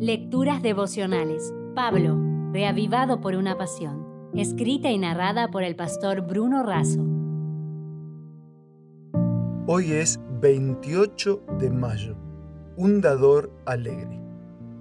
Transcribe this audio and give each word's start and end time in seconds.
Lecturas 0.00 0.62
devocionales. 0.62 1.52
Pablo, 1.74 2.16
reavivado 2.52 3.20
por 3.20 3.34
una 3.34 3.58
pasión. 3.58 4.30
Escrita 4.32 4.92
y 4.92 4.98
narrada 4.98 5.50
por 5.50 5.64
el 5.64 5.74
pastor 5.74 6.20
Bruno 6.20 6.62
Razo. 6.62 7.04
Hoy 9.66 9.90
es 9.90 10.20
28 10.40 11.42
de 11.58 11.70
mayo. 11.70 12.16
Un 12.76 13.00
dador 13.00 13.52
alegre. 13.66 14.22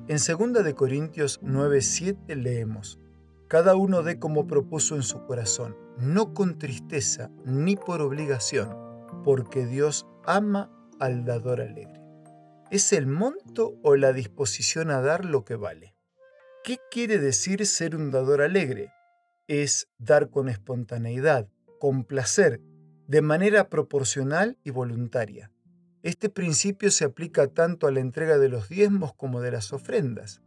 En 0.08 0.18
2 0.18 0.64
de 0.64 0.76
Corintios 0.76 1.42
9:7 1.42 2.36
leemos: 2.36 3.00
Cada 3.48 3.76
uno 3.76 4.04
dé 4.04 4.20
como 4.20 4.46
propuso 4.46 4.96
en 4.96 5.02
su 5.02 5.26
corazón, 5.26 5.76
no 5.98 6.36
con 6.36 6.60
tristeza 6.60 7.32
ni 7.44 7.76
por 7.76 8.04
obligación, 8.04 8.70
porque 9.24 9.66
Dios 9.66 10.06
ama 10.28 10.70
al 11.00 11.26
dador 11.26 11.60
alegre. 11.60 12.07
¿Es 12.70 12.92
el 12.92 13.08
monto 13.08 13.80
o 13.82 13.96
la 13.96 14.12
disposición 14.12 14.92
a 14.92 15.00
dar 15.00 15.24
lo 15.24 15.46
que 15.46 15.56
vale? 15.56 15.96
¿Qué 16.66 16.80
quiere 16.92 17.18
decir 17.18 17.66
ser 17.66 17.96
un 17.96 18.12
dador 18.12 18.42
alegre? 18.42 18.92
Es 19.48 19.88
dar 19.98 20.30
con 20.30 20.50
espontaneidad, 20.50 21.48
con 21.80 22.04
placer, 22.04 22.60
de 23.08 23.22
manera 23.22 23.70
proporcional 23.70 24.58
y 24.66 24.72
voluntaria. 24.72 25.50
Este 26.04 26.30
principio 26.30 26.92
se 26.92 27.06
aplica 27.06 27.48
tanto 27.48 27.88
a 27.88 27.92
la 27.92 28.02
entrega 28.02 28.38
de 28.38 28.50
los 28.50 28.68
diezmos 28.68 29.14
como 29.14 29.40
de 29.40 29.52
las 29.52 29.72
ofrendas. 29.72 30.42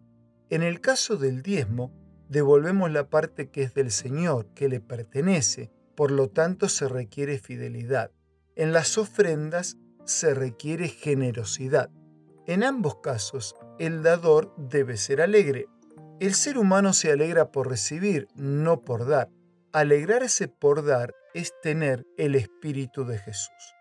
En 0.50 0.62
el 0.62 0.82
caso 0.82 1.16
del 1.16 1.40
diezmo, 1.40 1.90
devolvemos 2.28 2.90
la 2.90 3.08
parte 3.08 3.48
que 3.48 3.62
es 3.62 3.72
del 3.72 3.90
Señor, 3.90 4.46
que 4.54 4.68
le 4.68 4.80
pertenece, 4.80 5.70
por 5.96 6.10
lo 6.10 6.28
tanto 6.28 6.68
se 6.68 6.86
requiere 6.86 7.38
fidelidad. 7.38 8.10
En 8.56 8.74
las 8.74 8.98
ofrendas 8.98 9.78
se 10.04 10.34
requiere 10.34 10.88
generosidad. 10.88 11.90
En 12.50 12.64
ambos 12.64 12.96
casos, 12.96 13.54
el 13.78 14.02
dador 14.02 14.52
debe 14.56 14.96
ser 14.96 15.20
alegre. 15.20 15.68
El 16.18 16.34
ser 16.34 16.58
humano 16.58 16.92
se 16.92 17.12
alegra 17.12 17.52
por 17.52 17.68
recibir, 17.68 18.26
no 18.34 18.82
por 18.82 19.06
dar. 19.06 19.30
Alegrarse 19.72 20.48
por 20.48 20.84
dar 20.84 21.14
es 21.32 21.52
tener 21.62 22.08
el 22.18 22.34
espíritu 22.34 23.04
de 23.04 23.18
Jesús. 23.18 23.76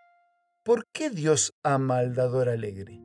¿Por 0.62 0.86
qué 0.92 1.10
Dios 1.10 1.52
ama 1.64 1.98
al 1.98 2.14
dador 2.14 2.48
alegre? 2.48 3.02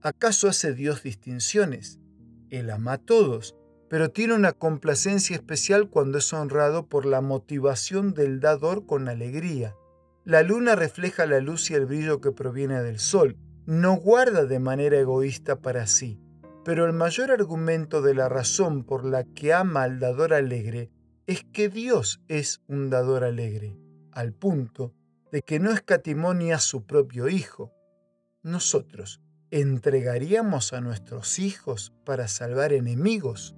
¿Acaso 0.00 0.48
hace 0.48 0.72
Dios 0.72 1.02
distinciones? 1.02 2.00
Él 2.48 2.70
ama 2.70 2.94
a 2.94 2.98
todos, 2.98 3.54
pero 3.90 4.12
tiene 4.12 4.32
una 4.32 4.52
complacencia 4.54 5.36
especial 5.36 5.90
cuando 5.90 6.16
es 6.16 6.32
honrado 6.32 6.88
por 6.88 7.04
la 7.04 7.20
motivación 7.20 8.14
del 8.14 8.40
dador 8.40 8.86
con 8.86 9.10
alegría. 9.10 9.76
La 10.24 10.42
luna 10.42 10.74
refleja 10.74 11.26
la 11.26 11.40
luz 11.40 11.70
y 11.70 11.74
el 11.74 11.84
brillo 11.84 12.22
que 12.22 12.32
proviene 12.32 12.80
del 12.82 12.98
sol, 12.98 13.36
no 13.66 13.96
guarda 13.96 14.44
de 14.44 14.58
manera 14.58 14.98
egoísta 14.98 15.60
para 15.60 15.86
sí, 15.86 16.20
pero 16.64 16.86
el 16.86 16.92
mayor 16.92 17.30
argumento 17.30 18.02
de 18.02 18.14
la 18.14 18.28
razón 18.28 18.84
por 18.84 19.04
la 19.04 19.24
que 19.24 19.52
ama 19.52 19.82
al 19.82 20.00
dador 20.00 20.32
alegre 20.32 20.90
es 21.26 21.44
que 21.44 21.68
Dios 21.68 22.20
es 22.28 22.60
un 22.66 22.90
dador 22.90 23.24
alegre, 23.24 23.76
al 24.10 24.32
punto 24.32 24.94
de 25.30 25.42
que 25.42 25.60
no 25.60 25.70
escatimó 25.70 26.34
ni 26.34 26.52
a 26.52 26.58
su 26.58 26.84
propio 26.84 27.28
Hijo. 27.28 27.72
Nosotros, 28.42 29.20
¿entregaríamos 29.50 30.72
a 30.72 30.80
nuestros 30.80 31.38
hijos 31.38 31.92
para 32.04 32.28
salvar 32.28 32.72
enemigos? 32.72 33.56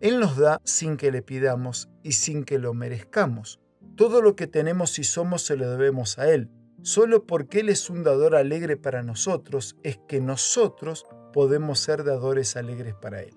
Él 0.00 0.20
nos 0.20 0.36
da 0.36 0.60
sin 0.64 0.96
que 0.96 1.12
le 1.12 1.22
pidamos 1.22 1.88
y 2.02 2.12
sin 2.12 2.44
que 2.44 2.58
lo 2.58 2.74
merezcamos. 2.74 3.60
Todo 3.96 4.22
lo 4.22 4.34
que 4.34 4.46
tenemos 4.46 4.98
y 4.98 5.04
somos 5.04 5.42
se 5.42 5.56
lo 5.56 5.70
debemos 5.70 6.18
a 6.18 6.30
Él, 6.30 6.50
Solo 6.84 7.26
porque 7.26 7.60
Él 7.60 7.70
es 7.70 7.88
un 7.88 8.04
dador 8.04 8.36
alegre 8.36 8.76
para 8.76 9.02
nosotros 9.02 9.74
es 9.82 9.98
que 10.06 10.20
nosotros 10.20 11.06
podemos 11.32 11.80
ser 11.80 12.04
dadores 12.04 12.56
alegres 12.56 12.94
para 12.94 13.22
Él. 13.22 13.34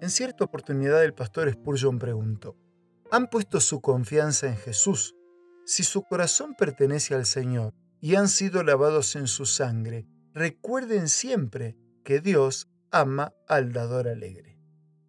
En 0.00 0.10
cierta 0.10 0.42
oportunidad 0.42 1.04
el 1.04 1.14
pastor 1.14 1.48
Spurgeon 1.52 2.00
preguntó, 2.00 2.56
¿han 3.12 3.28
puesto 3.28 3.60
su 3.60 3.80
confianza 3.80 4.48
en 4.48 4.56
Jesús? 4.56 5.14
Si 5.66 5.84
su 5.84 6.02
corazón 6.02 6.56
pertenece 6.58 7.14
al 7.14 7.26
Señor 7.26 7.74
y 8.00 8.16
han 8.16 8.28
sido 8.28 8.64
lavados 8.64 9.14
en 9.14 9.28
su 9.28 9.46
sangre, 9.46 10.08
recuerden 10.34 11.08
siempre 11.08 11.76
que 12.02 12.18
Dios 12.18 12.68
ama 12.90 13.32
al 13.46 13.72
dador 13.72 14.08
alegre. 14.08 14.58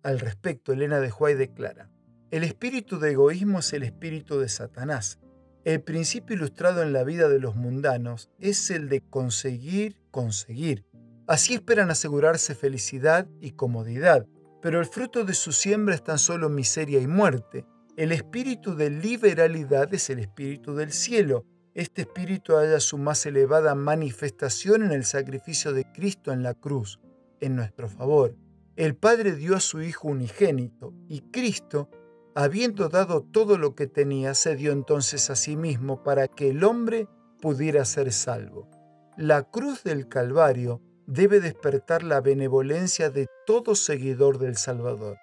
Al 0.03 0.19
respecto, 0.19 0.71
Elena 0.71 0.99
de 0.99 1.11
Huay 1.11 1.33
declara, 1.33 1.89
el 2.29 2.43
espíritu 2.43 2.99
de 2.99 3.13
egoísmo 3.13 3.57
es 3.57 3.73
el 3.73 3.81
espíritu 3.81 4.37
de 4.37 4.49
Satanás 4.49 5.19
el 5.65 5.81
principio 5.81 6.35
ilustrado 6.35 6.81
en 6.81 6.91
la 6.91 7.03
vida 7.03 7.29
de 7.29 7.39
los 7.39 7.55
mundanos 7.55 8.29
es 8.39 8.69
el 8.69 8.89
de 8.89 9.01
conseguir, 9.01 9.97
conseguir. 10.11 10.85
Así 11.25 11.53
esperan 11.53 11.89
asegurarse 11.89 12.53
felicidad 12.53 13.27
y 13.39 13.51
comodidad, 13.51 14.27
pero 14.61 14.79
el 14.79 14.85
fruto 14.85 15.23
de 15.23 15.33
su 15.33 15.53
siembra 15.53 15.95
es 15.95 16.03
tan 16.03 16.19
solo 16.19 16.49
miseria 16.49 16.99
y 16.99 17.07
muerte. 17.07 17.65
El 17.95 18.11
espíritu 18.11 18.75
de 18.75 18.89
liberalidad 18.89 19.93
es 19.93 20.09
el 20.09 20.19
espíritu 20.19 20.75
del 20.75 20.91
cielo. 20.91 21.45
Este 21.73 22.01
espíritu 22.01 22.55
halla 22.55 22.79
su 22.81 22.97
más 22.97 23.25
elevada 23.25 23.73
manifestación 23.73 24.83
en 24.83 24.91
el 24.91 25.05
sacrificio 25.05 25.71
de 25.71 25.85
Cristo 25.93 26.33
en 26.33 26.43
la 26.43 26.55
cruz, 26.55 26.99
en 27.39 27.55
nuestro 27.55 27.87
favor. 27.87 28.35
El 28.75 28.95
Padre 28.95 29.35
dio 29.35 29.55
a 29.55 29.59
su 29.59 29.81
Hijo 29.81 30.09
unigénito 30.09 30.93
y 31.07 31.21
Cristo 31.31 31.89
habiendo 32.35 32.89
dado 32.89 33.21
todo 33.21 33.57
lo 33.57 33.75
que 33.75 33.87
tenía, 33.87 34.33
se 34.33 34.55
dio 34.55 34.71
entonces 34.71 35.29
a 35.29 35.35
sí 35.35 35.55
mismo 35.55 36.03
para 36.03 36.27
que 36.27 36.49
el 36.49 36.63
hombre 36.63 37.07
pudiera 37.41 37.85
ser 37.85 38.11
salvo. 38.11 38.69
La 39.17 39.43
cruz 39.43 39.83
del 39.83 40.07
Calvario 40.07 40.81
debe 41.05 41.39
despertar 41.39 42.03
la 42.03 42.21
benevolencia 42.21 43.09
de 43.09 43.27
todo 43.45 43.75
seguidor 43.75 44.39
del 44.39 44.55
Salvador. 44.57 45.17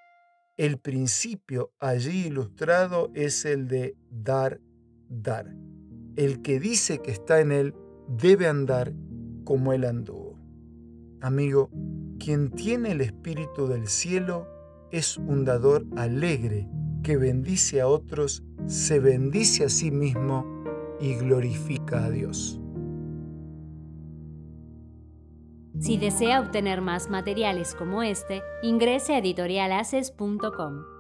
El 0.56 0.78
principio 0.78 1.72
allí 1.80 2.26
ilustrado 2.26 3.10
es 3.14 3.44
el 3.44 3.66
de 3.66 3.96
dar, 4.10 4.60
dar. 5.08 5.46
El 6.16 6.42
que 6.42 6.60
dice 6.60 7.00
que 7.00 7.10
está 7.10 7.40
en 7.40 7.50
él 7.50 7.74
debe 8.08 8.46
andar 8.46 8.92
como 9.44 9.72
él 9.72 9.84
anduvo. 9.84 10.38
Amigo, 11.22 11.70
quien 12.18 12.50
tiene 12.50 12.92
el 12.92 13.00
Espíritu 13.00 13.66
del 13.66 13.88
cielo 13.88 14.46
es 14.90 15.16
un 15.16 15.44
dador 15.44 15.86
alegre 15.96 16.68
que 17.02 17.16
bendice 17.16 17.80
a 17.80 17.88
otros, 17.88 18.42
se 18.66 19.00
bendice 19.00 19.64
a 19.64 19.68
sí 19.68 19.90
mismo 19.90 20.44
y 21.00 21.14
glorifica 21.14 22.04
a 22.04 22.10
Dios. 22.10 22.60
Si 25.78 25.96
desea 25.96 26.40
obtener 26.40 26.82
más 26.82 27.08
materiales 27.08 27.74
como 27.74 28.02
este, 28.02 28.42
ingrese 28.62 29.14
a 29.14 29.18
editorialaces.com. 29.18 30.99